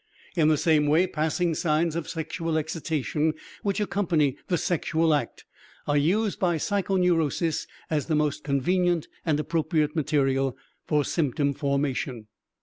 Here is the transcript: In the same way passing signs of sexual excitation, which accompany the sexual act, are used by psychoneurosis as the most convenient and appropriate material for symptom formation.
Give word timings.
In 0.35 0.47
the 0.47 0.57
same 0.57 0.87
way 0.87 1.05
passing 1.05 1.53
signs 1.53 1.95
of 1.95 2.09
sexual 2.09 2.57
excitation, 2.57 3.35
which 3.61 3.79
accompany 3.79 4.35
the 4.47 4.57
sexual 4.57 5.13
act, 5.13 5.45
are 5.85 5.95
used 5.95 6.39
by 6.39 6.55
psychoneurosis 6.57 7.67
as 7.87 8.07
the 8.07 8.15
most 8.15 8.43
convenient 8.43 9.07
and 9.27 9.39
appropriate 9.39 9.95
material 9.95 10.57
for 10.87 11.05
symptom 11.05 11.53
formation. 11.53 12.25